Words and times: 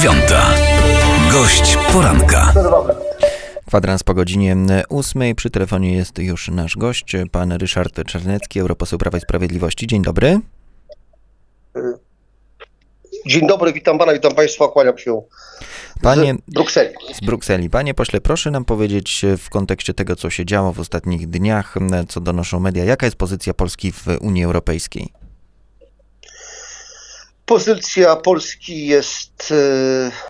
dziewiąta. 0.00 0.54
Gość 1.32 1.76
poranka. 1.92 2.52
Kwadrans 3.66 4.02
po 4.02 4.14
godzinie 4.14 4.56
ósmej. 4.88 5.34
Przy 5.34 5.50
telefonie 5.50 5.96
jest 5.96 6.18
już 6.18 6.48
nasz 6.48 6.76
gość, 6.76 7.16
pan 7.32 7.52
Ryszard 7.52 8.06
Czarnecki, 8.06 8.60
europoseł 8.60 8.98
Prawa 8.98 9.18
i 9.18 9.20
Sprawiedliwości. 9.20 9.86
Dzień 9.86 10.02
dobry. 10.02 10.40
Dzień 13.26 13.46
dobry, 13.46 13.72
witam 13.72 13.98
pana, 13.98 14.12
witam 14.12 14.34
państwa, 14.34 14.68
kłaniam 14.68 14.98
się 14.98 15.22
Panie, 16.02 16.34
z 16.48 16.54
Brukseli. 16.54 16.94
z 17.14 17.20
Brukseli. 17.20 17.70
Panie 17.70 17.94
pośle, 17.94 18.20
proszę 18.20 18.50
nam 18.50 18.64
powiedzieć 18.64 19.24
w 19.38 19.50
kontekście 19.50 19.94
tego, 19.94 20.16
co 20.16 20.30
się 20.30 20.44
działo 20.44 20.72
w 20.72 20.80
ostatnich 20.80 21.28
dniach, 21.28 21.74
co 22.08 22.20
donoszą 22.20 22.60
media, 22.60 22.84
jaka 22.84 23.06
jest 23.06 23.16
pozycja 23.16 23.54
Polski 23.54 23.92
w 23.92 24.06
Unii 24.20 24.44
Europejskiej? 24.44 25.19
Pozycja 27.50 28.16
Polski 28.16 28.86
jest 28.86 29.52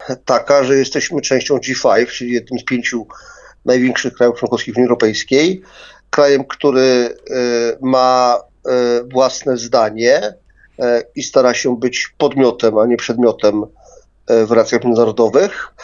e, 0.09 0.17
taka, 0.25 0.65
że 0.65 0.77
jesteśmy 0.77 1.21
częścią 1.21 1.57
G5, 1.57 2.07
czyli 2.07 2.33
jednym 2.33 2.59
z 2.59 2.65
pięciu 2.65 3.07
największych 3.65 4.15
krajów 4.15 4.39
członkowskich 4.39 4.77
Unii 4.77 4.87
Europejskiej. 4.87 5.63
Krajem, 6.11 6.45
który 6.45 6.81
e, 6.81 7.13
ma 7.81 8.39
e, 8.67 8.71
własne 9.13 9.57
zdanie 9.57 10.35
i 11.15 11.23
stara 11.23 11.55
się 11.55 11.79
być 11.79 12.15
podmiotem, 12.19 12.79
a 12.79 12.87
nie 12.87 12.97
przedmiotem 12.97 13.65
w 14.29 14.51
relacjach 14.51 14.85
międzynarodowych. 14.85 15.75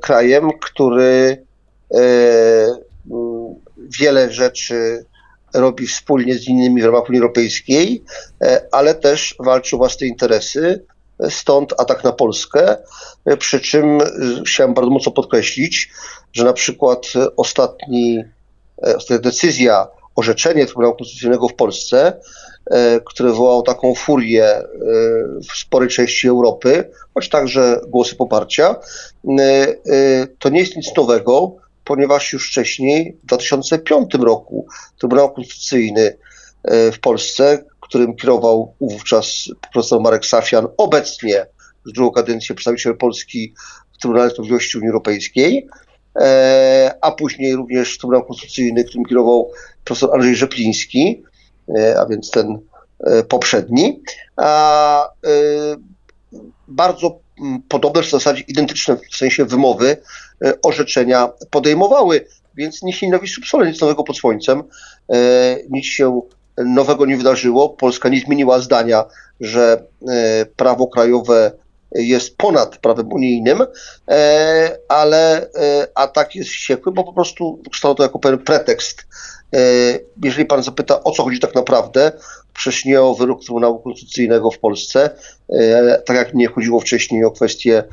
Krajem, 0.00 0.50
który 0.60 1.44
wiele 4.00 4.32
rzeczy 4.32 5.04
robi 5.54 5.86
wspólnie 5.86 6.34
z 6.34 6.48
innymi 6.48 6.82
w 6.82 6.84
ramach 6.84 7.08
Unii 7.08 7.20
Europejskiej, 7.20 8.04
e, 8.42 8.68
ale 8.72 8.94
też 8.94 9.34
walczy 9.38 9.76
o 9.76 9.78
własne 9.78 10.06
interesy. 10.06 10.84
e, 11.20 11.30
Stąd 11.30 11.74
atak 11.78 12.04
na 12.04 12.12
Polskę. 12.12 12.76
E, 13.24 13.36
Przy 13.36 13.60
czym 13.60 13.98
chciałem 14.46 14.74
bardzo 14.74 14.90
mocno 14.90 15.12
podkreślić, 15.12 15.90
że 16.32 16.44
na 16.44 16.52
przykład 16.52 17.06
ostatni, 17.36 18.24
ostatnia 18.82 19.18
decyzja, 19.18 19.86
orzeczenie 20.16 20.66
Trybunału 20.66 20.96
Konstytucyjnego 20.96 21.48
w 21.48 21.54
Polsce, 21.54 22.20
które 23.04 23.28
wywołało 23.30 23.62
taką 23.62 23.94
furię 23.94 24.62
w 25.50 25.58
sporej 25.58 25.88
części 25.88 26.28
Europy, 26.28 26.90
choć 27.14 27.28
także 27.28 27.80
głosy 27.88 28.16
poparcia, 28.16 28.76
to 30.38 30.48
nie 30.48 30.60
jest 30.60 30.76
nic 30.76 30.96
nowego, 30.96 31.56
ponieważ 31.84 32.32
już 32.32 32.48
wcześniej, 32.48 33.16
w 33.22 33.26
2005 33.26 34.14
roku, 34.14 34.66
Trybunał 34.98 35.32
Konstytucyjny 35.32 36.16
e, 36.64 36.92
w 36.92 37.00
Polsce, 37.00 37.64
którym 37.80 38.16
kierował 38.16 38.74
wówczas 38.80 39.44
profesor 39.72 40.00
Marek 40.00 40.26
Safian, 40.26 40.66
obecnie 40.76 41.46
z 41.84 41.92
drugą 41.92 42.10
kadencję 42.10 42.54
przedstawiciel 42.54 42.96
Polski 42.96 43.54
w 43.92 43.98
Trybunale 43.98 44.30
Sprawiedliwości 44.30 44.78
Unii 44.78 44.88
Europejskiej, 44.88 45.68
e, 46.20 46.94
a 47.00 47.12
później 47.12 47.54
również 47.54 47.98
Trybunał 47.98 48.24
Konstytucyjny, 48.24 48.84
którym 48.84 49.04
kierował 49.04 49.50
profesor 49.84 50.14
Andrzej 50.14 50.36
Rzepliński, 50.36 51.22
e, 51.78 52.00
a 52.00 52.06
więc 52.06 52.30
ten 52.30 52.58
poprzedni, 53.28 54.02
a 54.36 55.08
bardzo 56.68 57.18
podobne, 57.68 58.02
w 58.02 58.10
zasadzie 58.10 58.44
identyczne 58.48 58.96
w 59.12 59.16
sensie 59.16 59.44
wymowy 59.44 59.96
orzeczenia 60.62 61.28
podejmowały, 61.50 62.26
więc 62.56 62.82
nic 62.82 63.02
nie 63.02 63.10
nowi 63.10 63.28
subsole, 63.28 63.66
nic 63.66 63.80
nowego 63.80 64.04
pod 64.04 64.16
słońcem, 64.16 64.62
e, 65.12 65.56
nic 65.70 65.86
się 65.86 66.20
nowego 66.58 67.06
nie 67.06 67.16
wydarzyło. 67.16 67.68
Polska 67.68 68.08
nie 68.08 68.20
zmieniła 68.20 68.58
zdania, 68.58 69.04
że 69.40 69.82
e, 70.08 70.46
prawo 70.46 70.86
krajowe 70.86 71.52
jest 71.94 72.36
ponad 72.36 72.78
prawem 72.78 73.12
unijnym, 73.12 73.62
e, 74.08 74.78
ale 74.88 75.42
e, 75.42 75.88
atak 75.94 76.34
jest 76.34 76.50
wściekły, 76.50 76.92
bo 76.92 77.04
po 77.04 77.12
prostu 77.12 77.62
kształtował 77.70 77.96
to 77.96 78.02
jako 78.02 78.18
pewien 78.18 78.38
pretekst. 78.38 79.06
E, 79.54 79.58
Jeżeli 80.24 80.46
pan 80.46 80.62
zapyta, 80.62 81.04
o 81.04 81.10
co 81.10 81.22
chodzi 81.22 81.40
tak 81.40 81.54
naprawdę, 81.54 82.12
przecież 82.54 82.84
nie 82.84 83.02
o 83.02 83.14
wyrok 83.14 83.40
Trybunału 83.40 83.78
Konstytucyjnego 83.78 84.50
w 84.50 84.58
Polsce, 84.58 85.10
e, 85.48 86.02
tak 86.06 86.16
jak 86.16 86.34
nie 86.34 86.48
chodziło 86.48 86.80
wcześniej 86.80 87.24
o 87.24 87.30
kwestię 87.30 87.84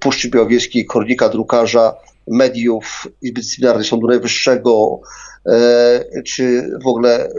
Puszczy 0.00 0.30
Białowieskiej, 0.30 0.86
Kornika 0.86 1.28
Drukarza, 1.28 1.94
mediów, 2.26 3.06
Izby 3.22 3.40
Dyscyplinarnej 3.40 3.84
Sądu 3.84 4.06
Najwyższego, 4.06 5.00
e, 5.46 6.22
czy 6.22 6.70
w 6.82 6.86
ogóle 6.86 7.26
e, 7.26 7.30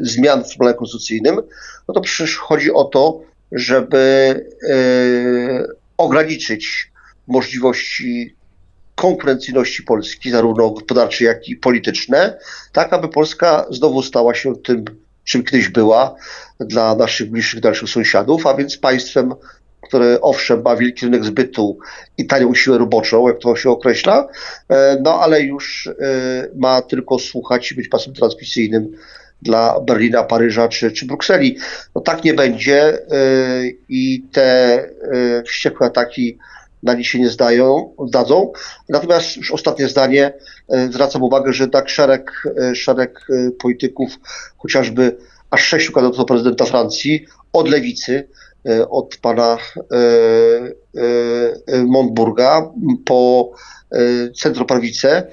zmian 0.00 0.44
w 0.44 0.48
Trybunale 0.48 0.74
Konstytucyjnym, 0.74 1.36
no 1.88 1.94
to 1.94 2.00
przecież 2.00 2.36
chodzi 2.36 2.72
o 2.72 2.84
to, 2.84 3.20
żeby 3.52 4.34
e, 4.68 4.76
ograniczyć 5.96 6.92
możliwości 7.26 8.34
konkurencyjności 8.94 9.82
Polski, 9.82 10.30
zarówno 10.30 10.70
gospodarcze, 10.70 11.24
jak 11.24 11.48
i 11.48 11.56
polityczne, 11.56 12.38
tak 12.72 12.92
aby 12.92 13.08
Polska 13.08 13.66
znowu 13.70 14.02
stała 14.02 14.34
się 14.34 14.56
tym, 14.56 14.84
czym 15.24 15.44
kiedyś 15.44 15.68
była 15.68 16.14
dla 16.60 16.94
naszych 16.94 17.30
bliższych, 17.30 17.60
dalszych 17.60 17.88
sąsiadów, 17.88 18.46
a 18.46 18.54
więc 18.54 18.76
państwem, 18.76 19.34
które 19.88 20.20
owszem 20.20 20.62
ma 20.62 20.76
wielki 20.76 21.04
rynek 21.04 21.24
zbytu 21.24 21.78
i 22.18 22.26
tanią 22.26 22.54
siłę 22.54 22.78
roboczą, 22.78 23.28
jak 23.28 23.38
to 23.38 23.56
się 23.56 23.70
określa, 23.70 24.28
e, 24.68 24.98
no 25.02 25.20
ale 25.20 25.40
już 25.40 25.86
e, 25.86 25.92
ma 26.56 26.82
tylko 26.82 27.18
słuchać 27.18 27.72
i 27.72 27.74
być 27.74 27.88
pasem 27.88 28.14
transmisyjnym 28.14 28.92
dla 29.42 29.80
Berlina, 29.80 30.22
Paryża 30.22 30.68
czy, 30.68 30.92
czy 30.92 31.06
Brukseli. 31.06 31.56
No 31.94 32.00
tak 32.00 32.24
nie 32.24 32.34
będzie 32.34 32.82
e, 32.82 32.98
i 33.88 34.24
te 34.32 34.90
wściekłe 35.46 35.86
ataki 35.86 36.38
na 36.82 36.94
nich 36.94 37.06
się 37.08 37.18
nie 37.18 37.28
zdają, 37.28 37.94
zdadzą. 38.08 38.52
Natomiast 38.88 39.36
już 39.36 39.52
ostatnie 39.52 39.88
zdanie, 39.88 40.32
zwracam 40.90 41.22
uwagę, 41.22 41.52
że 41.52 41.68
tak 41.68 41.88
szereg, 41.88 42.42
szereg 42.74 43.26
polityków, 43.58 44.12
chociażby 44.58 45.16
aż 45.50 45.62
sześciu 45.62 45.92
kandydatów 45.92 46.18
do 46.18 46.24
prezydenta 46.24 46.64
Francji, 46.64 47.26
od 47.52 47.68
lewicy, 47.68 48.28
od 48.90 49.16
pana 49.16 49.58
e, 49.58 49.96
e, 49.96 51.02
e, 51.66 51.84
Montburga 51.84 52.70
po 53.04 53.50
e, 53.92 54.30
centroprawicę, 54.30 55.26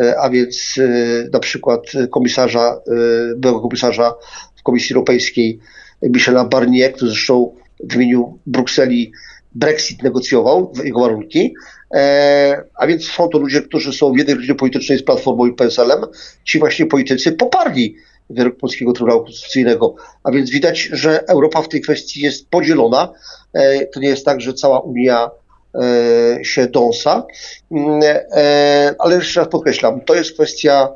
e, 0.00 0.18
a 0.20 0.30
więc 0.30 0.74
e, 0.78 1.28
na 1.32 1.38
przykład 1.38 1.80
komisarza, 2.10 2.80
e, 2.86 3.34
byłego 3.36 3.60
komisarza 3.60 4.14
w 4.56 4.62
Komisji 4.62 4.94
Europejskiej 4.94 5.58
Michela 6.02 6.44
Barnier, 6.44 6.92
który 6.92 7.10
zresztą 7.10 7.54
w 7.90 7.94
imieniu 7.94 8.38
Brukseli 8.46 9.12
Brexit 9.54 10.02
negocjował, 10.02 10.72
jego 10.84 11.00
warunki. 11.00 11.54
E, 11.94 12.64
a 12.74 12.86
więc 12.86 13.04
są 13.04 13.28
to 13.28 13.38
ludzie, 13.38 13.62
którzy 13.62 13.92
są 13.92 14.12
w 14.12 14.18
jednej 14.18 14.36
rodzinie 14.36 14.54
politycznej 14.54 14.98
z 14.98 15.02
Platformą 15.02 15.46
i 15.46 15.52
PSL-em. 15.52 16.00
Ci 16.44 16.58
właśnie 16.58 16.86
politycy 16.86 17.32
poparli 17.32 17.96
wyrok 18.30 18.56
Polskiego 18.56 18.92
Trybunału 18.92 19.24
Konstytucyjnego. 19.24 19.94
A 20.24 20.30
więc 20.30 20.50
widać, 20.50 20.88
że 20.92 21.28
Europa 21.28 21.62
w 21.62 21.68
tej 21.68 21.80
kwestii 21.80 22.20
jest 22.20 22.48
podzielona. 22.48 23.12
E, 23.52 23.86
to 23.86 24.00
nie 24.00 24.08
jest 24.08 24.24
tak, 24.24 24.40
że 24.40 24.54
cała 24.54 24.80
Unia 24.80 25.30
e, 25.74 26.44
się 26.44 26.66
dąsa. 26.66 27.26
Mm, 27.70 28.00
e, 28.02 28.94
ale 28.98 29.16
jeszcze 29.16 29.40
raz 29.40 29.48
podkreślam, 29.48 30.00
to 30.00 30.14
jest 30.14 30.32
kwestia 30.32 30.88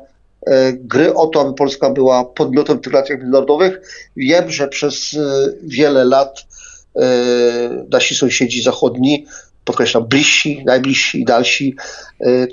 gry 0.73 1.13
o 1.13 1.27
to, 1.27 1.41
aby 1.41 1.53
Polska 1.53 1.89
była 1.89 2.25
podmiotem 2.25 2.79
tych 2.79 2.93
relacjach 2.93 3.19
międzynarodowych. 3.19 3.81
Wiem, 4.17 4.49
że 4.51 4.67
przez 4.67 5.15
wiele 5.63 6.05
lat 6.05 6.43
nasi 7.91 8.15
sąsiedzi 8.15 8.63
zachodni, 8.63 9.25
podkreślam, 9.63 10.07
bliżsi, 10.07 10.63
najbliżsi 10.65 11.21
i 11.21 11.25
dalsi, 11.25 11.75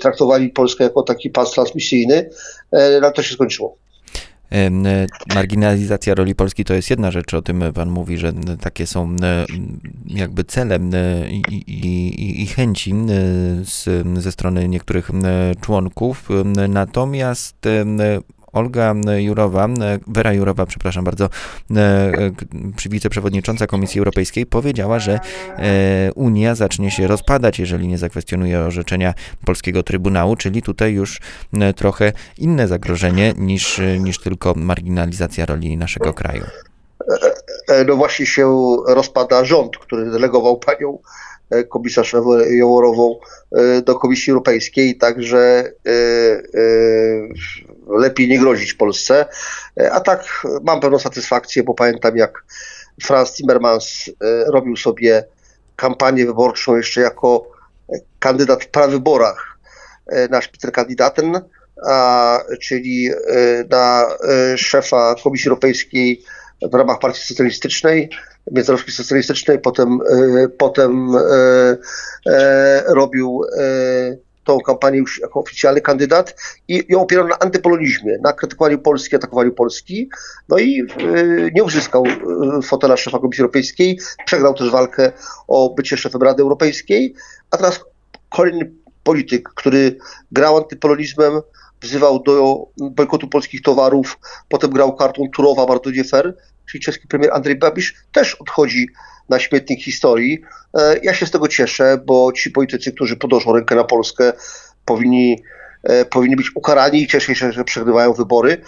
traktowali 0.01 0.49
Polskę 0.49 0.83
jako 0.83 1.03
taki 1.03 1.29
pas 1.29 1.51
transmisyjny, 1.51 2.29
ale 2.71 3.11
to 3.11 3.23
się 3.23 3.33
skończyło. 3.33 3.77
E, 4.53 4.69
Marginalizacja 5.35 6.15
roli 6.15 6.35
Polski 6.35 6.65
to 6.65 6.73
jest 6.73 6.89
jedna 6.89 7.11
rzecz, 7.11 7.33
o 7.33 7.41
tym 7.41 7.63
pan 7.73 7.89
mówi, 7.89 8.17
że 8.17 8.33
takie 8.61 8.87
są 8.87 9.15
e, 9.23 9.45
jakby 10.05 10.43
cele 10.43 10.75
e, 10.75 11.29
i, 11.31 11.41
i, 11.67 12.41
i, 12.41 12.47
chęci 12.47 12.93
z, 13.63 13.89
ze 14.23 14.31
strony 14.31 14.67
niektórych 14.67 15.11
członków. 15.61 16.29
Natomiast 16.69 17.55
Olga 18.53 18.95
Jurowa, 19.17 19.67
Wera 20.07 20.33
Jurowa, 20.33 20.65
przepraszam 20.65 21.03
bardzo, 21.03 21.29
e, 21.75 22.11
wiceprzewodnicząca 22.89 23.67
Komisji 23.67 23.99
Europejskiej 23.99 24.45
powiedziała, 24.45 24.99
że 24.99 25.19
e, 25.57 26.11
Unia 26.15 26.55
zacznie 26.55 26.91
się 26.91 27.07
rozpadać, 27.07 27.59
jeżeli 27.59 27.87
nie 27.87 27.97
zakwestionuje 27.97 28.59
orzeczenia 28.59 29.13
polskiego 29.45 29.83
Trybunału, 29.83 30.35
czyli 30.35 30.61
tutaj 30.61 30.93
już 30.93 31.21
trochę 31.75 32.11
inne 32.37 32.67
zagrożenie 32.67 33.33
niż, 33.37 33.81
niż 33.99 34.19
tylko 34.19 34.53
marginalizacja 34.55 35.45
roli 35.45 35.77
naszego 35.77 36.13
kraju. 36.13 36.43
E, 37.67 37.83
No 37.83 37.95
właśnie 37.95 38.25
się 38.25 38.77
rozpada 38.87 39.45
rząd, 39.45 39.77
który 39.77 40.11
delegował 40.11 40.57
panią 40.57 40.97
komisarz 41.69 42.15
Jołorową 42.49 43.19
e, 43.51 43.81
do 43.81 43.95
Komisji 43.95 44.31
Europejskiej, 44.31 44.97
także 44.97 45.71
lepiej 47.87 48.27
nie 48.27 48.39
grozić 48.39 48.73
Polsce. 48.73 49.25
E, 49.79 49.91
A 49.91 49.99
tak 49.99 50.47
mam 50.63 50.79
pewną 50.79 50.99
satysfakcję, 50.99 51.63
bo 51.63 51.73
pamiętam 51.73 52.17
jak 52.17 52.43
Franz 53.03 53.33
Timmermans 53.33 54.07
e, 54.07 54.51
robił 54.51 54.77
sobie 54.77 55.23
kampanię 55.75 56.25
wyborczą 56.25 56.75
jeszcze 56.75 57.01
jako 57.01 57.47
kandydat 58.19 58.63
w 58.63 58.67
prawyborach 58.67 59.57
na 60.29 60.39
kandydatem, 60.71 61.39
a, 61.87 62.39
czyli 62.61 63.09
na 63.69 64.07
szefa 64.55 65.15
Komisji 65.23 65.49
Europejskiej 65.49 66.23
w 66.71 66.73
ramach 66.73 66.99
Partii 66.99 67.21
Socjalistycznej, 67.21 68.09
Międzynarodowej 68.51 68.93
Socjalistycznej, 68.93 69.59
potem, 69.59 69.99
potem 70.57 71.07
robił 72.87 73.41
tą 74.43 74.59
kampanię 74.59 74.97
już 74.97 75.19
jako 75.19 75.39
oficjalny 75.39 75.81
kandydat 75.81 76.35
i 76.67 76.85
ją 76.89 77.01
opierał 77.01 77.27
na 77.27 77.39
antypolonizmie, 77.39 78.17
na 78.21 78.33
krytykowaniu 78.33 78.79
Polski, 78.79 79.15
atakowaniu 79.15 79.51
Polski. 79.51 80.09
No 80.49 80.57
i 80.57 80.81
y, 81.01 81.51
nie 81.55 81.63
uzyskał 81.63 82.03
y, 82.05 82.61
fotela 82.61 82.97
szefa 82.97 83.19
Komisji 83.19 83.41
Europejskiej, 83.41 83.99
przegrał 84.25 84.53
też 84.53 84.69
walkę 84.69 85.11
o 85.47 85.73
bycie 85.77 85.97
szefem 85.97 86.21
Rady 86.21 86.43
Europejskiej, 86.43 87.15
a 87.51 87.57
teraz 87.57 87.79
kolejny 88.29 88.71
polityk, 89.03 89.49
który 89.49 89.97
grał 90.31 90.57
antypolonizmem, 90.57 91.41
wzywał 91.83 92.19
do 92.19 92.65
bojkotu 92.77 93.27
polskich 93.27 93.61
towarów, 93.61 94.19
potem 94.49 94.71
grał 94.71 94.95
kartą 94.95 95.23
Turowa 95.35 95.65
bardzo 95.65 95.91
nie 95.91 96.03
fair, 96.03 96.35
czyli 96.71 96.83
czeski 96.83 97.07
premier 97.07 97.31
Andrzej 97.33 97.55
Babisz 97.55 97.95
też 98.11 98.35
odchodzi 98.35 98.87
na 99.29 99.39
śmietnik 99.39 99.83
historii. 99.83 100.41
E, 100.77 100.99
ja 101.03 101.13
się 101.13 101.25
z 101.25 101.31
tego 101.31 101.47
cieszę, 101.47 101.97
bo 102.05 102.31
ci 102.31 102.51
politycy, 102.51 102.91
którzy 102.91 103.15
podnoszą 103.15 103.53
rękę 103.53 103.75
na 103.75 103.83
Polskę, 103.83 104.33
powinni 104.85 105.43
e, 105.83 106.05
powinni 106.05 106.35
być 106.35 106.55
ukarani 106.55 107.03
i 107.03 107.07
cieszę 107.07 107.35
się, 107.35 107.51
że 107.51 107.63
przegrywają 107.63 108.13
wybory. 108.13 108.61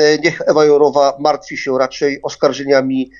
E, 0.00 0.18
niech 0.18 0.40
Ewa 0.46 0.64
Jorowa 0.64 1.16
martwi 1.20 1.56
się 1.56 1.78
raczej 1.78 2.22
oskarżeniami 2.22 3.10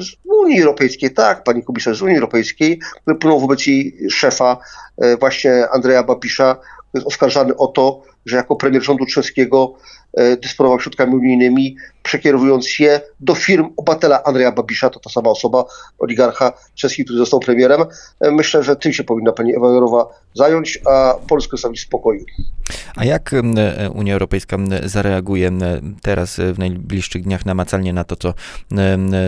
z 0.00 0.12
Unii 0.24 0.60
Europejskiej, 0.60 1.10
tak, 1.10 1.44
pani 1.44 1.64
komisarz 1.64 1.98
z 1.98 2.02
Unii 2.02 2.16
Europejskiej, 2.16 2.78
które 2.78 3.16
płyną 3.16 3.38
wobec 3.38 3.66
jej 3.66 3.98
szefa, 4.10 4.58
właśnie 5.20 5.68
Andrzeja 5.68 6.02
Babisza, 6.02 6.56
jest 6.94 7.06
oskarżany 7.06 7.56
o 7.56 7.66
to, 7.66 8.02
że 8.28 8.36
jako 8.36 8.56
premier 8.56 8.82
rządu 8.82 9.06
czeskiego 9.06 9.74
E, 10.16 10.36
dysponował 10.36 10.80
środkami 10.80 11.14
unijnymi, 11.14 11.76
przekierowując 12.02 12.78
je 12.78 13.00
do 13.20 13.34
firm 13.34 13.68
obywatela 13.76 14.24
Andrzeja 14.24 14.52
Babisza, 14.52 14.90
to 14.90 15.00
ta 15.00 15.10
sama 15.10 15.30
osoba, 15.30 15.64
oligarcha 15.98 16.52
czeski, 16.74 17.04
który 17.04 17.18
został 17.18 17.40
premierem. 17.40 17.80
E, 18.20 18.30
myślę, 18.30 18.62
że 18.62 18.76
tym 18.76 18.92
się 18.92 19.04
powinna 19.04 19.32
pani 19.32 19.56
Ewa 19.56 19.68
Jorowa 19.68 20.08
zająć, 20.34 20.78
a 20.86 21.14
Polskę 21.28 21.50
zostawić 21.50 21.80
w 21.80 21.82
spokoju. 21.82 22.24
A 22.96 23.04
jak 23.04 23.34
e, 23.34 23.90
Unia 23.90 24.12
Europejska 24.12 24.56
zareaguje 24.84 25.52
teraz 26.02 26.36
w 26.54 26.58
najbliższych 26.58 27.22
dniach 27.22 27.46
namacalnie 27.46 27.92
na 27.92 28.04
to, 28.04 28.16
co 28.16 28.34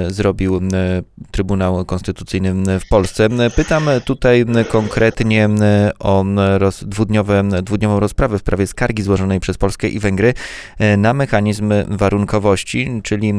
zrobił 0.08 0.60
Trybunał 1.30 1.84
Konstytucyjny 1.84 2.80
w 2.80 2.88
Polsce? 2.88 3.28
Pytam 3.56 3.84
tutaj 4.04 4.44
konkretnie 4.68 5.48
o 5.98 6.24
roz, 6.58 6.84
dwudniowe, 6.84 7.42
dwudniową 7.62 8.00
rozprawę 8.00 8.38
w 8.38 8.40
sprawie 8.40 8.66
skargi 8.66 8.89
złożonej 8.98 9.40
przez 9.40 9.58
Polskę 9.58 9.88
i 9.88 9.98
Węgry 9.98 10.34
E, 10.78 10.96
na 10.96 11.14
mechanizm 11.14 11.72
warunkowości, 11.88 13.00
czyli 13.02 13.30
e, 13.30 13.34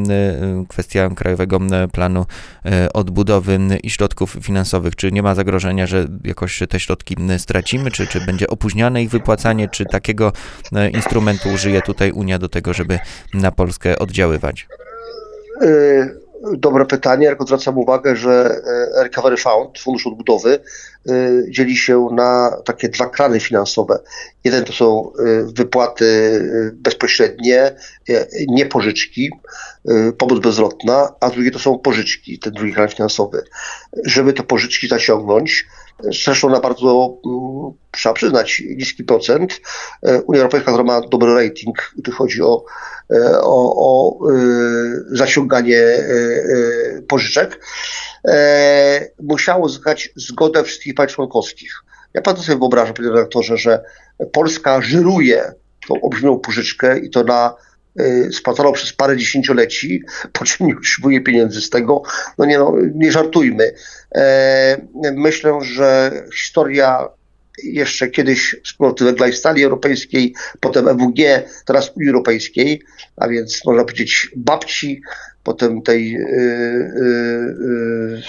kwestia 0.68 1.10
Krajowego 1.10 1.60
Planu 1.92 2.26
e, 2.66 2.94
Odbudowy 2.94 3.60
i 3.84 3.90
środków 3.90 4.38
finansowych. 4.42 4.96
Czy 4.96 5.12
nie 5.12 5.24
ma 5.24 5.36
zagrożenia, 5.36 5.88
że 5.88 6.08
jakoś 6.24 6.60
te 6.70 6.80
środki 6.80 7.16
stracimy, 7.38 7.92
czy, 7.92 8.08
czy 8.08 8.26
będzie 8.26 8.48
opóźniane 8.48 9.04
ich 9.04 9.10
wypłacanie, 9.10 9.70
czy 9.70 9.86
takiego 9.86 10.34
instrumentu 10.94 11.50
użyje 11.50 11.82
tutaj 11.82 12.12
Unia 12.12 12.40
do 12.40 12.50
tego, 12.50 12.74
żeby 12.74 13.00
na 13.34 13.52
Polskę 13.52 14.00
oddziaływać? 14.00 14.68
Dobre 16.58 16.86
pytanie, 16.86 17.28
tylko 17.28 17.46
zwracam 17.46 17.78
uwagę, 17.78 18.16
że 18.16 18.62
Recovery 18.96 19.38
Fund, 19.38 19.80
Fundusz 19.80 20.08
Odbudowy, 20.08 20.60
dzieli 21.50 21.78
się 21.78 22.08
na 22.12 22.58
takie 22.66 22.90
dwa 22.90 23.10
krany 23.10 23.40
finansowe. 23.40 24.00
Jeden 24.44 24.66
to 24.66 24.74
są 24.74 25.12
wypłaty 25.56 26.42
bezpośrednie, 26.74 27.76
nie 28.48 28.66
pożyczki, 28.66 29.32
pomoc 30.18 30.40
bezlotna, 30.40 31.14
a 31.20 31.30
drugie 31.30 31.52
to 31.52 31.60
są 31.60 31.80
pożyczki, 31.80 32.40
ten 32.40 32.54
drugi 32.54 32.74
kran 32.74 32.90
finansowy. 32.90 33.44
Żeby 34.06 34.34
te 34.34 34.44
pożyczki 34.44 34.88
zaciągnąć, 34.88 35.68
zresztą 36.04 36.50
na 36.50 36.60
bardzo, 36.60 37.18
trzeba 37.92 38.14
przyznać, 38.14 38.64
niski 38.78 39.04
procent, 39.04 39.62
Unia 40.02 40.40
Europejska, 40.40 40.72
która 40.72 40.84
ma 40.84 41.02
dobry 41.02 41.34
rating, 41.34 41.94
gdy 41.98 42.12
chodzi 42.12 42.42
o 42.42 42.66
E, 43.12 43.42
o, 43.42 43.74
o 43.76 44.18
e, 44.30 44.36
zaciąganie 45.12 45.78
e, 45.78 47.02
pożyczek, 47.08 47.60
musiało 49.20 49.66
uzyskać 49.66 50.10
zgodę 50.16 50.64
wszystkich 50.64 50.96
państw 50.96 51.16
członkowskich. 51.16 51.72
Ja 52.14 52.22
pan 52.22 52.36
to 52.36 52.42
sobie 52.42 52.58
wyobrażam, 52.58 52.94
panie 52.94 53.10
redaktorze, 53.10 53.58
że 53.58 53.84
Polska 54.32 54.82
żyruje 54.82 55.54
tą 55.88 56.02
olbrzymią 56.02 56.40
pożyczkę 56.40 57.00
i 57.00 57.10
to 57.10 57.24
na 57.24 57.56
spłaconą 58.32 58.72
przez 58.72 58.94
parę 58.94 59.18
dziesięcioleci, 59.18 60.04
po 60.34 60.46
czym 60.46 60.68
nie 60.68 60.76
utrzymuje 60.76 61.22
pieniędzy 61.22 61.62
z 61.62 61.70
tego. 61.70 62.02
No 62.38 62.46
nie, 62.46 62.60
no, 62.60 62.74
nie 62.96 63.12
żartujmy. 63.12 63.74
Myślę, 65.16 65.60
że 65.62 66.12
historia 66.36 67.08
jeszcze 67.64 68.08
kiedyś 68.08 68.56
wspólnoty 68.64 69.06
węgla 69.06 69.28
i 69.28 69.34
stali 69.34 69.64
europejskiej, 69.64 70.34
potem 70.60 70.88
EWG, 70.88 71.44
teraz 71.66 71.92
Unii 71.96 72.10
Europejskiej, 72.10 72.82
a 73.18 73.28
więc 73.28 73.66
można 73.66 73.84
powiedzieć 73.84 74.32
babci, 74.36 75.02
potem 75.44 75.82
tej 75.82 76.16
y, 76.16 76.20
y, 76.20 76.24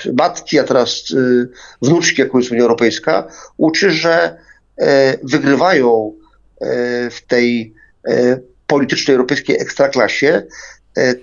y, 0.09 0.13
matki, 0.13 0.59
a 0.59 0.65
teraz 0.65 1.11
y, 1.11 1.49
wnuczki, 1.83 2.21
jaką 2.21 2.39
jest 2.39 2.51
Unia 2.51 2.63
Europejska, 2.63 3.29
uczy, 3.57 3.91
że 3.91 4.37
e, 4.79 5.19
wygrywają 5.23 6.13
e, 6.61 7.11
w 7.11 7.27
tej 7.27 7.75
e, 8.09 8.39
politycznej 8.73 9.15
europejskiej 9.15 9.61
ekstraklasie 9.61 10.43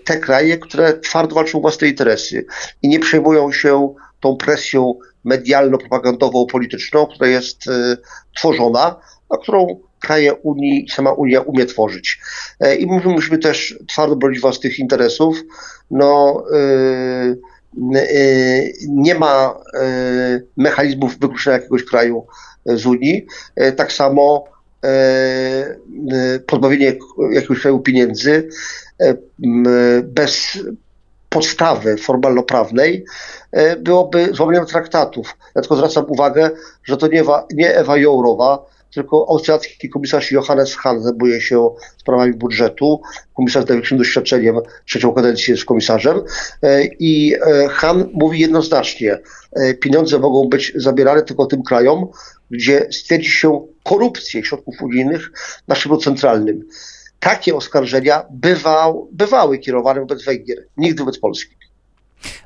te 0.04 0.18
kraje, 0.18 0.58
które 0.58 1.00
twardo 1.00 1.36
walczą 1.36 1.58
o 1.58 1.62
własne 1.62 1.88
interesy 1.88 2.46
i 2.82 2.88
nie 2.88 3.00
przejmują 3.00 3.52
się 3.52 3.94
tą 4.20 4.38
presją 4.38 4.94
medialno-propagandową, 5.26 6.46
polityczną, 6.46 7.08
która 7.08 7.30
jest 7.30 7.68
e, 7.68 7.98
tworzona, 8.38 8.96
a 9.30 9.38
którą 9.38 9.80
kraje 10.00 10.34
Unii, 10.34 10.90
sama 10.90 11.12
Unia 11.12 11.42
umie 11.42 11.66
tworzyć. 11.66 12.20
E, 12.60 12.76
I 12.76 12.88
my 12.88 13.02
musimy 13.06 13.38
też 13.38 13.80
twardo 13.88 14.16
bronić 14.16 14.40
własnych 14.40 14.80
interesów. 14.80 15.44
No, 15.92 16.44
e, 16.54 17.36
nie 18.88 19.16
ma 19.16 19.60
mechanizmów 20.58 21.20
wykluczenia 21.20 21.56
jakiegoś 21.56 21.86
kraju 21.86 22.28
z 22.66 22.86
Unii. 22.86 23.26
Tak 23.76 23.92
samo 23.92 24.44
pozbawienie 26.48 26.96
jakiegoś 27.32 27.62
kraju 27.62 27.80
pieniędzy 27.80 28.50
bez 30.04 30.60
podstawy 31.30 31.98
formalno-prawnej 31.98 33.06
e, 33.52 33.76
byłoby 33.76 34.30
złamaniem 34.34 34.66
traktatów. 34.66 35.38
Tylko 35.54 35.76
zwracam 35.76 36.06
uwagę, 36.08 36.50
że 36.84 36.98
to 36.98 37.08
nie, 37.08 37.22
Ewa, 37.22 37.48
nie 37.54 37.76
Ewa 37.76 37.98
Jourowa, 37.98 38.66
tylko 38.94 39.26
austriacki 39.30 39.90
komisarz 39.90 40.32
Johannes 40.32 40.76
Hahn 40.76 41.02
zajmuje 41.02 41.42
się 41.42 41.70
sprawami 41.98 42.34
budżetu. 42.34 43.02
Komisarz 43.34 43.66
z 43.66 43.68
największym 43.68 43.98
doświadczeniem, 43.98 44.56
trzecią 44.86 45.14
kadencję 45.14 45.54
jest 45.54 45.66
komisarzem. 45.66 46.22
E, 46.64 46.86
I 46.86 47.34
e, 47.34 47.68
Hahn 47.68 48.04
mówi 48.14 48.40
jednoznacznie, 48.40 49.20
pieniądze 49.80 50.20
mogą 50.20 50.50
być 50.50 50.74
zabierane 50.76 51.22
tylko 51.22 51.46
tym 51.46 51.64
krajom, 51.64 52.08
gdzie 52.52 52.88
stwierdzi 52.92 53.32
się 53.32 53.68
korupcję 53.84 54.46
środków 54.46 54.82
unijnych 54.82 55.32
na 55.68 55.76
szczeblu 55.76 55.98
centralnym 55.98 56.64
takie 57.20 57.56
oskarżenia 57.56 58.24
bywał, 58.32 59.10
bywały 59.12 59.58
kierowane 59.58 60.00
wobec 60.00 60.26
Węgier, 60.26 60.58
nigdy 60.78 61.00
wobec 61.00 61.20
Polski. 61.20 61.56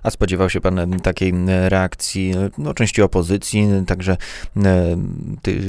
A 0.04 0.10
spodziewał 0.10 0.50
się 0.50 0.62
pan 0.62 1.00
takiej 1.00 1.34
reakcji 1.48 2.34
no, 2.58 2.74
części 2.74 3.02
opozycji, 3.02 3.70
także 3.88 4.18
e, 4.58 4.98
ty, 5.42 5.62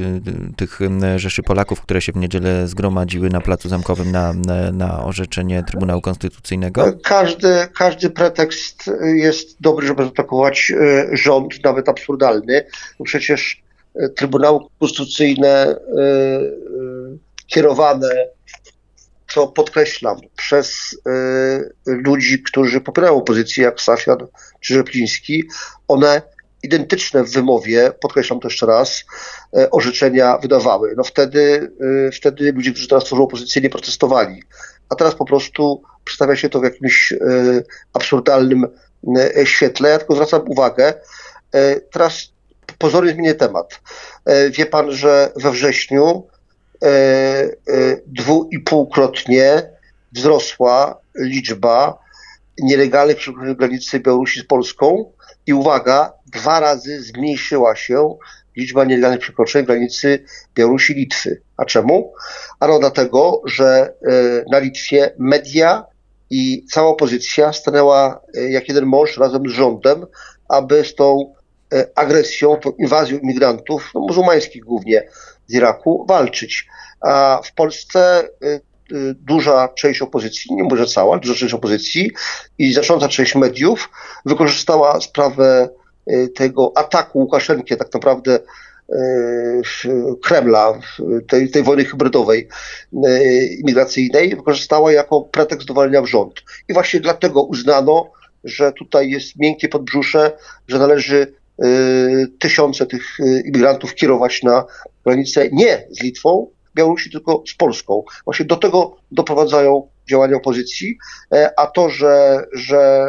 tych 0.56 0.78
rzeszy 1.16 1.42
Polaków, 1.42 1.80
które 1.80 2.00
się 2.00 2.12
w 2.12 2.16
niedzielę 2.16 2.68
zgromadziły 2.68 3.30
na 3.30 3.40
Placu 3.40 3.68
Zamkowym 3.68 4.12
na, 4.12 4.32
na 4.72 5.04
orzeczenie 5.04 5.62
Trybunału 5.62 6.00
Konstytucyjnego? 6.00 6.92
Każdy, 7.04 7.68
każdy 7.74 8.10
pretekst 8.10 8.90
jest 9.14 9.62
dobry, 9.62 9.86
żeby 9.86 10.02
zaatakować 10.02 10.72
e, 10.80 11.16
rząd, 11.16 11.64
nawet 11.64 11.88
absurdalny. 11.88 12.64
Przecież 13.04 13.63
e, 13.94 14.08
Trybunał 14.08 14.68
Konstytucyjne 14.80 15.76
kierowane 17.46 18.08
co 19.34 19.46
podkreślam, 19.46 20.16
przez 20.36 20.92
y, 20.92 20.96
ludzi, 21.86 22.42
którzy 22.42 22.80
popierają 22.80 23.16
opozycję, 23.16 23.64
jak 23.64 23.80
Safian 23.80 24.18
czy 24.60 24.74
Rzepliński, 24.74 25.44
one 25.88 26.22
identyczne 26.62 27.24
w 27.24 27.32
wymowie, 27.32 27.92
podkreślam 28.00 28.40
to 28.40 28.48
jeszcze 28.48 28.66
raz, 28.66 29.04
orzeczenia 29.70 30.38
wydawały. 30.38 30.94
No 30.96 31.04
wtedy, 31.04 31.72
wtedy 32.12 32.52
ludzie, 32.52 32.70
którzy 32.70 32.88
teraz 32.88 33.04
tworzą 33.04 33.22
opozycję, 33.22 33.62
nie 33.62 33.70
protestowali. 33.70 34.42
A 34.88 34.94
teraz 34.94 35.14
po 35.14 35.24
prostu 35.24 35.82
przedstawia 36.04 36.36
się 36.36 36.48
to 36.48 36.60
w 36.60 36.64
jakimś 36.64 37.14
absurdalnym 37.92 38.66
świetle. 39.44 39.90
Ja 39.90 39.98
tylko 39.98 40.14
zwracam 40.14 40.42
uwagę, 40.48 40.94
teraz 41.92 42.33
pozornie 42.78 43.12
zmienię 43.12 43.34
temat. 43.34 43.80
Wie 44.50 44.66
pan, 44.66 44.92
że 44.92 45.32
we 45.36 45.50
wrześniu 45.50 46.26
dwu 48.06 48.48
i 48.52 48.58
półkrotnie 48.58 49.62
wzrosła 50.12 51.00
liczba 51.18 51.98
nielegalnych 52.58 53.16
przekroczeń 53.16 53.56
granicy 53.56 54.00
Białorusi 54.00 54.40
z 54.40 54.46
Polską 54.46 55.12
i 55.46 55.54
uwaga, 55.54 56.12
dwa 56.26 56.60
razy 56.60 57.02
zmniejszyła 57.02 57.76
się 57.76 58.16
liczba 58.56 58.84
nielegalnych 58.84 59.20
przekroczeń 59.20 59.66
granicy 59.66 60.24
Białorusi-Litwy. 60.54 61.36
A 61.56 61.64
czemu? 61.64 62.12
Ano 62.60 62.78
dlatego, 62.78 63.42
że 63.44 63.94
na 64.52 64.58
Litwie 64.58 65.14
media 65.18 65.84
i 66.30 66.66
cała 66.70 66.90
opozycja 66.90 67.52
stanęła 67.52 68.20
e, 68.34 68.50
jak 68.50 68.68
jeden 68.68 68.86
mąż 68.86 69.16
razem 69.16 69.48
z 69.48 69.52
rządem, 69.52 70.06
aby 70.48 70.84
z 70.84 70.94
tą 70.94 71.32
e, 71.32 71.43
agresją, 71.94 72.56
tą 72.56 72.70
inwazją 72.70 73.18
imigrantów, 73.18 73.90
no, 73.94 74.00
muzułmańskich 74.00 74.64
głównie 74.64 75.08
z 75.46 75.54
Iraku, 75.54 76.06
walczyć. 76.08 76.66
A 77.00 77.40
w 77.44 77.54
Polsce 77.54 78.28
e, 78.42 78.60
duża 79.14 79.68
część 79.68 80.02
opozycji, 80.02 80.54
nie 80.54 80.64
może 80.64 80.86
cała, 80.86 81.18
duża 81.18 81.34
część 81.34 81.54
opozycji 81.54 82.10
i 82.58 82.72
znacząca 82.72 83.08
część 83.08 83.34
mediów 83.34 83.90
wykorzystała 84.26 85.00
sprawę 85.00 85.68
tego 86.34 86.72
ataku 86.76 87.18
Łukaszenki 87.18 87.76
tak 87.76 87.94
naprawdę 87.94 88.38
Kremla, 90.22 90.80
tej, 91.28 91.50
tej 91.50 91.62
wojny 91.62 91.84
hybrydowej 91.84 92.48
e, 93.04 93.44
imigracyjnej, 93.44 94.36
wykorzystała 94.36 94.92
jako 94.92 95.20
pretekst 95.20 95.68
do 95.68 95.74
walenia 95.74 96.02
w 96.02 96.06
rząd. 96.06 96.42
I 96.68 96.72
właśnie 96.72 97.00
dlatego 97.00 97.42
uznano, 97.42 98.10
że 98.44 98.72
tutaj 98.72 99.10
jest 99.10 99.36
miękkie 99.36 99.68
podbrzusze, 99.68 100.32
że 100.68 100.78
należy 100.78 101.20
e, 101.22 101.43
tysiące 102.38 102.86
tych 102.86 103.20
e, 103.20 103.40
imigrantów 103.40 103.94
kierować 103.94 104.42
na 104.42 104.64
granicę 105.04 105.48
nie 105.52 105.86
z 105.90 106.02
Litwą, 106.02 106.50
Białorusi, 106.74 107.10
tylko 107.10 107.42
z 107.46 107.54
Polską. 107.54 108.02
Właśnie 108.24 108.46
do 108.46 108.56
tego 108.56 108.96
doprowadzają 109.12 109.88
działania 110.10 110.36
opozycji, 110.36 110.98
a 111.56 111.66
to, 111.66 111.88
że, 111.88 112.44
że 112.52 113.06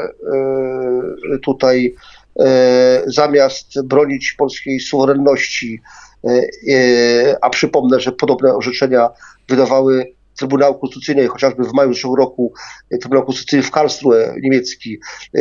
tutaj 1.43 1.95
E, 2.39 3.03
zamiast 3.05 3.81
bronić 3.83 4.31
polskiej 4.31 4.79
suwerenności, 4.79 5.81
e, 6.23 6.47
e, 6.73 7.37
a 7.41 7.49
przypomnę, 7.49 7.99
że 7.99 8.11
podobne 8.11 8.55
orzeczenia 8.55 9.09
wydawały 9.49 10.11
Trybunał 10.37 10.79
Konstytucyjny, 10.79 11.27
chociażby 11.27 11.63
w 11.63 11.73
maju 11.73 11.93
zeszłego 11.93 12.15
roku 12.15 12.53
Trybunał 13.01 13.25
Konstytucyjny 13.25 13.63
w 13.63 13.71
Karlsruhe 13.71 14.35
niemiecki, 14.41 14.99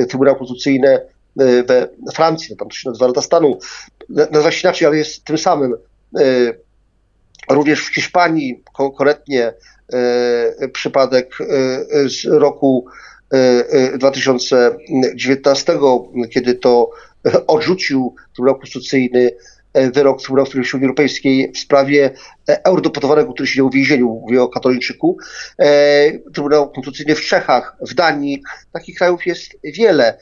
Trybunał 0.09 0.37
Konstytucyjny 0.37 1.01
we 1.37 1.89
Francji, 2.15 2.49
no 2.51 2.57
tam 2.57 2.69
to 2.69 2.75
się 2.75 2.89
nazywa 2.89 3.07
Rada 3.07 3.23
Stanu, 3.23 3.59
nazywa 4.09 4.51
się 4.51 4.69
inaczej, 4.69 4.89
ale 4.89 4.97
jest 4.97 5.25
tym 5.25 5.39
samym. 5.39 5.75
Również 7.51 7.81
w 7.81 7.95
Hiszpanii 7.95 8.63
konkretnie 8.73 9.55
przypadek 10.73 11.39
z 12.07 12.25
roku 12.25 12.87
2019, 13.99 15.73
e, 15.73 15.77
e, 16.25 16.29
kiedy 16.29 16.55
to 16.55 16.91
odrzucił 17.47 18.15
Trybunał 18.35 18.59
Konstytucyjny 18.59 19.31
e, 19.73 19.91
wyrok 19.91 20.21
Trybunału 20.21 20.47
Sprawiedliwości 20.47 20.77
Unii 20.77 20.87
Europejskiej 20.87 21.53
w 21.53 21.59
sprawie 21.59 22.11
eurodeputowanego, 22.47 23.33
który 23.33 23.47
siedział 23.47 23.71
w 23.71 23.75
więzieniu, 23.75 24.09
mówię 24.09 24.43
o 24.43 24.49
katoliczyku. 24.49 25.19
Trybunał 26.35 26.71
Konstytucyjny 26.71 27.15
w 27.15 27.21
Czechach, 27.21 27.77
w 27.81 27.95
Danii, 27.95 28.43
takich 28.73 28.99
krajów 28.99 29.27
jest 29.27 29.57
wiele 29.65 30.19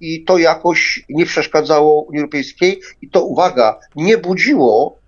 i 0.00 0.24
to 0.24 0.38
jakoś 0.38 1.04
nie 1.08 1.26
przeszkadzało 1.26 2.02
Unii 2.02 2.20
Europejskiej 2.20 2.80
i 3.02 3.10
to, 3.10 3.24
uwaga, 3.24 3.78
nie 3.96 4.18
budziło 4.18 4.98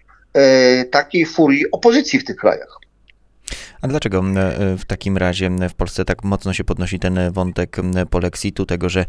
takiej 0.91 1.27
furii 1.27 1.71
opozycji 1.71 2.19
w 2.19 2.25
tych 2.25 2.37
krajach. 2.37 2.79
A 3.83 3.89
dlaczego 3.89 4.19
e, 4.19 4.77
w 4.79 4.85
takim 4.85 5.17
razie 5.17 5.51
w 5.71 5.75
Polsce 5.75 6.05
tak 6.05 6.25
mocno 6.25 6.53
się 6.53 6.65
podnosi 6.65 6.99
ten 6.99 7.33
wątek 7.33 7.77
polexitu, 8.11 8.67
tego, 8.67 8.89
że 8.89 9.05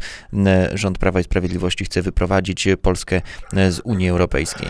rząd 0.74 0.98
Prawa 0.98 1.20
i 1.20 1.24
Sprawiedliwości 1.24 1.84
chce 1.84 2.02
wyprowadzić 2.02 2.68
Polskę 2.82 3.20
z 3.70 3.80
Unii 3.80 4.08
Europejskiej? 4.08 4.68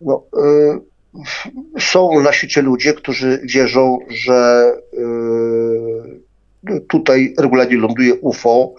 No, 0.00 0.24
y, 1.76 1.80
są 1.80 2.20
na 2.20 2.32
świecie 2.32 2.62
ludzie, 2.62 2.94
którzy 2.94 3.40
wierzą, 3.44 3.98
że 4.08 4.72
y, 4.94 4.98
tutaj 6.88 7.34
regularnie 7.38 7.76
ląduje 7.76 8.14
UFO, 8.14 8.74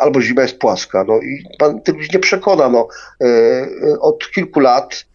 albo 0.00 0.20
Ziemia 0.20 0.42
jest 0.42 0.58
płaska. 0.58 1.04
No 1.08 1.20
i 1.20 1.44
pan 1.58 1.82
tych 1.82 1.94
ludzi 1.94 2.08
nie 2.12 2.18
przekona. 2.18 2.68
No, 2.68 2.88
y, 3.22 4.00
od 4.00 4.30
kilku 4.30 4.60
lat, 4.60 5.06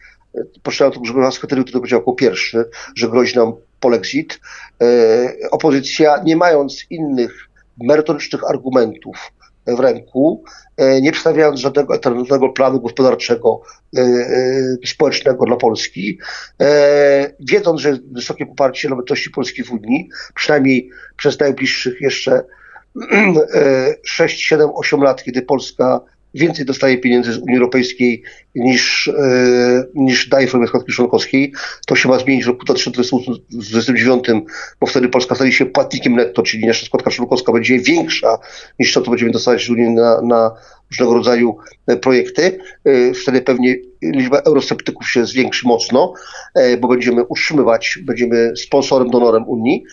poczytałem 0.62 0.92
to 0.94 1.00
Grzegorza 1.00 1.30
Schetyry, 1.30 1.62
który 1.62 1.78
powiedział 1.78 2.00
jako 2.00 2.12
pierwszy, 2.12 2.64
że 2.96 3.08
grozi 3.08 3.36
nam 3.36 3.52
polexit, 3.80 4.40
e, 4.82 5.50
opozycja, 5.50 6.22
nie 6.24 6.36
mając 6.36 6.86
innych 6.90 7.48
merytorycznych 7.82 8.44
argumentów 8.50 9.32
w 9.66 9.80
ręku, 9.80 10.44
e, 10.76 11.00
nie 11.00 11.12
przedstawiając 11.12 11.60
żadnego 11.60 11.92
alternatywnego 11.92 12.48
planu 12.48 12.80
gospodarczego, 12.80 13.60
e, 13.96 14.02
społecznego 14.86 15.46
dla 15.46 15.56
Polski, 15.56 16.18
wiedząc, 17.40 17.80
że 17.80 17.88
jest 17.88 18.12
wysokie 18.12 18.46
poparcie 18.46 18.88
dla 18.88 18.96
obecności 18.96 19.30
Polski 19.30 19.64
w 19.64 19.72
Unii, 19.72 20.08
przynajmniej 20.34 20.90
przez 21.16 21.40
najbliższych 21.40 22.00
jeszcze 22.00 22.42
6, 24.02 24.40
7, 24.40 24.70
8 24.74 25.02
lat, 25.02 25.22
kiedy 25.22 25.42
Polska 25.42 26.00
więcej 26.34 26.64
dostaje 26.64 26.98
pieniędzy 26.98 27.32
z 27.32 27.38
Unii 27.38 27.56
Europejskiej 27.56 28.22
niż, 28.54 29.08
e, 29.08 29.84
niż 29.94 30.28
daje 30.28 30.46
formie 30.46 30.66
składki 30.66 30.92
członkowskiej. 30.92 31.52
To 31.86 31.96
się 31.96 32.08
ma 32.08 32.18
zmienić 32.18 32.44
w 32.44 32.48
roku 32.48 32.64
2029, 32.64 34.24
bo 34.80 34.86
wtedy 34.86 35.08
Polska 35.08 35.34
stanie 35.34 35.52
się 35.52 35.66
płatnikiem 35.66 36.16
netto, 36.16 36.42
czyli 36.42 36.66
nasza 36.66 36.86
składka 36.86 37.10
członkowska 37.10 37.52
będzie 37.52 37.78
większa 37.78 38.38
niż 38.78 38.92
to, 38.92 39.02
co 39.02 39.10
będziemy 39.10 39.30
dostawać 39.30 39.66
z 39.66 39.70
Unii 39.70 39.90
na, 39.90 40.20
na 40.22 40.50
różnego 40.94 41.14
rodzaju 41.14 41.56
e, 41.86 41.96
projekty. 41.96 42.58
E, 42.84 43.14
wtedy 43.14 43.42
pewnie 43.42 43.76
liczba 44.02 44.38
eurosceptyków 44.38 45.08
się 45.08 45.26
zwiększy 45.26 45.68
mocno, 45.68 46.12
bo 46.80 46.88
będziemy 46.88 47.24
utrzymywać, 47.24 47.98
będziemy 48.02 48.52
sponsorem, 48.56 49.10
donorem 49.10 49.48
Unii. 49.48 49.84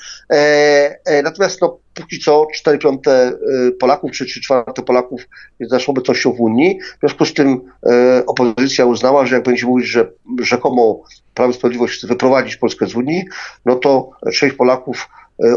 Natomiast 1.24 1.62
no, 1.62 1.79
póki 1.93 2.20
co 2.20 2.48
4 2.53 2.77
piąte 2.77 3.34
Polaków 3.79 4.12
czy 4.12 4.25
3 4.25 4.41
czwarte 4.41 4.81
Polaków 4.81 5.22
jest 5.60 5.72
naszą 5.72 5.91
obecnością 5.91 6.34
w 6.34 6.41
Unii. 6.41 6.79
W 6.98 7.00
związku 7.00 7.25
z 7.25 7.34
tym 7.34 7.62
opozycja 8.27 8.86
uznała, 8.86 9.25
że 9.25 9.36
jak 9.36 9.43
będzie 9.43 9.65
mówić, 9.65 9.88
że 9.88 10.12
rzekomo 10.41 11.03
Prawo 11.34 11.51
i 11.51 11.55
Sprawiedliwość 11.55 11.98
chce 11.98 12.08
wyprowadzić 12.08 12.55
Polskę 12.55 12.88
z 12.88 12.96
Unii, 12.96 13.24
no 13.65 13.75
to 13.75 14.10
część 14.34 14.55
Polaków 14.55 15.08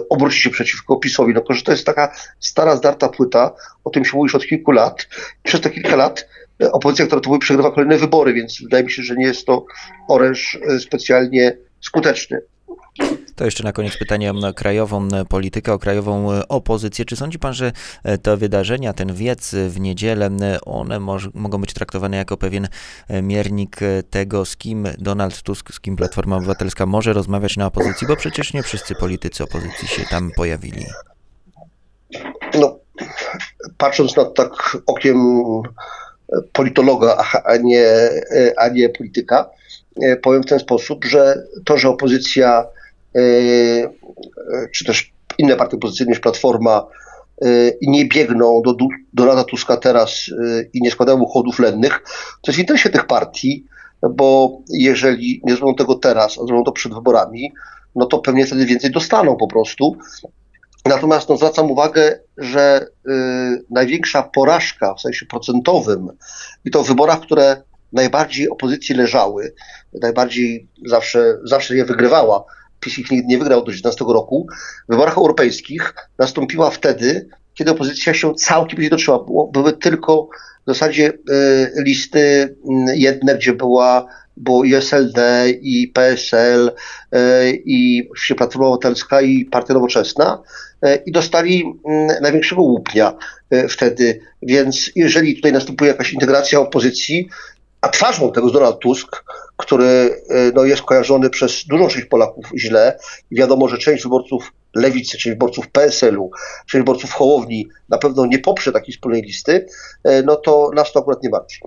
obróci 0.08 0.40
się 0.40 0.50
przeciwko 0.50 0.96
PiSowi. 0.96 1.34
No 1.34 1.42
że 1.50 1.62
to 1.62 1.72
jest 1.72 1.86
taka 1.86 2.12
stara, 2.40 2.76
zdarta 2.76 3.08
płyta, 3.08 3.52
o 3.84 3.90
tym 3.90 4.04
się 4.04 4.16
mówi 4.16 4.26
już 4.26 4.34
od 4.34 4.46
kilku 4.46 4.72
lat. 4.72 5.08
Przez 5.42 5.60
te 5.60 5.70
kilka 5.70 5.96
lat 5.96 6.28
opozycja, 6.72 7.06
która 7.06 7.20
to 7.20 7.30
mówi, 7.30 7.40
przegrywa 7.40 7.70
kolejne 7.70 7.98
wybory, 7.98 8.32
więc 8.32 8.62
wydaje 8.62 8.84
mi 8.84 8.90
się, 8.90 9.02
że 9.02 9.14
nie 9.14 9.26
jest 9.26 9.46
to 9.46 9.64
oręż 10.08 10.58
specjalnie 10.80 11.56
skuteczny. 11.80 12.40
To 13.36 13.44
jeszcze 13.44 13.64
na 13.64 13.72
koniec 13.72 13.96
pytanie 13.96 14.30
o 14.30 14.54
krajową 14.54 15.08
politykę, 15.28 15.72
o 15.72 15.78
krajową 15.78 16.28
opozycję. 16.48 17.04
Czy 17.04 17.16
sądzi 17.16 17.38
pan, 17.38 17.54
że 17.54 17.72
te 18.22 18.36
wydarzenia, 18.36 18.92
ten 18.92 19.14
wiec 19.14 19.54
w 19.68 19.80
niedzielę, 19.80 20.30
one 20.66 21.00
mogą 21.34 21.60
być 21.60 21.72
traktowane 21.72 22.16
jako 22.16 22.36
pewien 22.36 22.68
miernik 23.22 23.76
tego, 24.10 24.44
z 24.44 24.56
kim 24.56 24.88
Donald 24.98 25.42
Tusk, 25.42 25.74
z 25.74 25.80
kim 25.80 25.96
Platforma 25.96 26.36
Obywatelska 26.36 26.86
może 26.86 27.12
rozmawiać 27.12 27.56
na 27.56 27.66
opozycji, 27.66 28.06
bo 28.06 28.16
przecież 28.16 28.52
nie 28.52 28.62
wszyscy 28.62 28.94
politycy 28.94 29.44
opozycji 29.44 29.88
się 29.88 30.02
tam 30.10 30.30
pojawili. 30.36 30.86
No, 32.54 32.78
patrząc 33.78 34.16
na 34.16 34.24
tak 34.24 34.78
okiem 34.86 35.18
politologa, 36.52 37.24
a 37.44 37.56
nie, 37.56 38.10
a 38.56 38.68
nie 38.68 38.88
polityka, 38.88 39.50
powiem 40.22 40.42
w 40.42 40.46
ten 40.46 40.58
sposób, 40.58 41.04
że 41.04 41.46
to, 41.64 41.78
że 41.78 41.88
opozycja 41.88 42.64
E, 42.64 42.83
czy 44.72 44.84
też 44.84 45.12
inne 45.38 45.56
partie 45.56 45.76
opozycyjne 45.76 46.10
niż 46.10 46.20
Platforma 46.20 46.86
e, 47.42 47.46
nie 47.82 48.04
biegną 48.04 48.62
do 48.64 48.76
Donalda 49.12 49.44
Tuska 49.44 49.76
teraz 49.76 50.26
e, 50.28 50.62
i 50.72 50.82
nie 50.82 50.90
składają 50.90 51.20
uchodów 51.20 51.58
lennych, 51.58 52.02
to 52.42 52.50
jest 52.50 52.56
w 52.56 52.60
interesie 52.60 52.90
tych 52.90 53.06
partii, 53.06 53.64
bo 54.10 54.58
jeżeli 54.68 55.40
nie 55.44 55.56
zrobią 55.56 55.74
tego 55.74 55.94
teraz, 55.94 56.38
a 56.38 56.46
zrobią 56.46 56.64
to 56.64 56.72
przed 56.72 56.94
wyborami, 56.94 57.52
no 57.96 58.06
to 58.06 58.18
pewnie 58.18 58.46
wtedy 58.46 58.66
więcej 58.66 58.90
dostaną 58.90 59.36
po 59.36 59.48
prostu. 59.48 59.96
Natomiast 60.86 61.28
no, 61.28 61.36
zwracam 61.36 61.70
uwagę, 61.70 62.18
że 62.38 62.86
y, 63.08 63.10
największa 63.70 64.22
porażka 64.22 64.94
w 64.94 65.00
sensie 65.00 65.26
procentowym 65.26 66.08
i 66.64 66.70
to 66.70 66.82
w 66.82 66.88
wyborach, 66.88 67.20
które 67.20 67.62
najbardziej 67.92 68.48
opozycji 68.48 68.94
leżały, 68.94 69.54
najbardziej 70.02 70.68
zawsze, 70.86 71.38
zawsze 71.44 71.76
je 71.76 71.84
wygrywała, 71.84 72.44
PiS 72.84 72.98
ich 72.98 73.10
nigdy 73.10 73.26
nie 73.26 73.38
wygrał 73.38 73.60
do 73.60 73.64
2019 73.64 74.04
roku, 74.14 74.46
w 74.88 74.92
wyborach 74.92 75.18
europejskich 75.18 75.94
nastąpiła 76.18 76.70
wtedy, 76.70 77.28
kiedy 77.54 77.70
opozycja 77.70 78.14
się 78.14 78.34
całkiem 78.34 78.78
zjednoczyła. 78.78 79.24
Były 79.52 79.72
tylko 79.72 80.28
w 80.66 80.66
zasadzie 80.66 81.12
listy 81.76 82.54
jedne, 82.94 83.34
gdzie 83.34 83.52
była 83.52 84.06
było 84.36 84.64
i 84.64 84.74
SLD, 84.74 85.50
i 85.50 85.88
PSL, 85.88 86.72
i 87.64 88.08
oczywiście 88.10 88.34
Platforma 88.34 88.68
Obywatelska, 88.68 89.20
i 89.20 89.44
Partia 89.44 89.74
Nowoczesna 89.74 90.42
i 91.06 91.12
dostali 91.12 91.64
największego 92.22 92.62
łupnia 92.62 93.14
wtedy. 93.68 94.20
Więc 94.42 94.90
jeżeli 94.96 95.36
tutaj 95.36 95.52
następuje 95.52 95.90
jakaś 95.90 96.12
integracja 96.12 96.60
opozycji, 96.60 97.28
a 97.84 97.88
twarzą 97.88 98.32
tego 98.32 98.46
jest 98.46 98.54
Donald 98.54 98.78
Tusk, 98.78 99.24
który 99.56 99.86
e, 100.28 100.52
no, 100.54 100.64
jest 100.64 100.82
kojarzony 100.82 101.30
przez 101.30 101.64
dużą 101.66 101.88
część 101.88 102.06
Polaków 102.06 102.46
źle. 102.56 102.98
I 103.30 103.36
wiadomo, 103.36 103.68
że 103.68 103.78
część 103.78 104.02
wyborców 104.02 104.52
lewicy, 104.74 105.10
część 105.10 105.28
wyborców 105.28 105.68
PSL-u, 105.68 106.30
część 106.66 106.80
wyborców 106.80 107.12
Hołowni 107.12 107.68
na 107.88 107.98
pewno 107.98 108.26
nie 108.26 108.38
poprze 108.38 108.72
takiej 108.72 108.94
wspólnej 108.94 109.22
listy, 109.22 109.66
e, 110.04 110.22
no 110.22 110.36
to 110.36 110.70
nas 110.74 110.92
to 110.92 111.00
akurat 111.00 111.22
nie 111.22 111.30
martwi. 111.30 111.60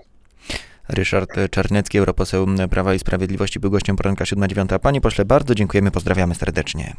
Ryszard 0.90 1.30
Czarnecki, 1.52 1.98
europoseł 1.98 2.48
Prawa 2.70 2.94
i 2.94 3.00
Sprawiedliwości, 3.00 3.60
był 3.60 3.72
gościem 3.72 3.96
poranka 3.96 4.26
7.9. 4.26 4.80
Panie 4.80 5.02
pośle, 5.02 5.26
bardzo 5.26 5.56
dziękujemy, 5.56 5.92
pozdrawiamy 5.92 6.36
serdecznie. 6.36 6.94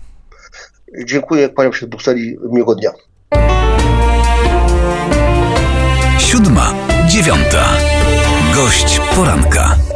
Dziękuję, 1.05 1.49
kłaniam 1.49 1.73
się 1.73 1.87
z 1.87 1.89
Brukseli, 1.89 2.37
miłego 2.51 2.75
dnia. 2.75 2.91
Siódma, 6.19 6.75
dziewiąta. 7.09 7.65
Gość 8.59 9.01
poranka. 9.15 9.88